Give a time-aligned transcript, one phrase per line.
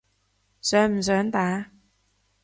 [0.63, 1.69] 想唔想打？